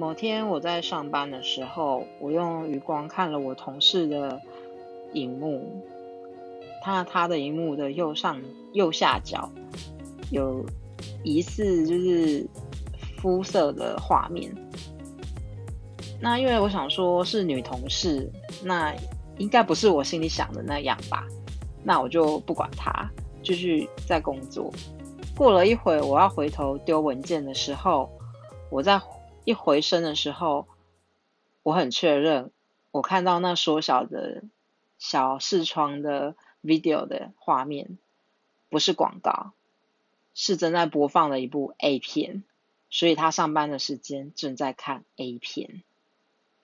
[0.00, 4.40] 某天我在上班的时候，我用余光看了我同事的
[5.12, 5.84] 荧幕，
[6.82, 8.40] 他他的荧幕的右上
[8.72, 9.52] 右下角
[10.30, 10.64] 有
[11.22, 12.48] 疑似就是
[13.18, 14.50] 肤色的画面。
[16.18, 18.26] 那因为我想说是女同事，
[18.64, 18.94] 那
[19.36, 21.26] 应该不是我心里想的那样吧？
[21.84, 22.90] 那我就不管他，
[23.42, 24.72] 继续在工作。
[25.36, 28.10] 过了一会，我要回头丢文件的时候，
[28.70, 28.98] 我在
[29.44, 30.66] 一回身的时候，
[31.62, 32.50] 我很确认，
[32.90, 34.44] 我看到那缩小的
[34.98, 37.98] 小视窗的 video 的画面，
[38.68, 39.52] 不是广告，
[40.34, 42.44] 是正在播放的一部 A 片，
[42.90, 45.82] 所以他上班的时间正在看 A 片。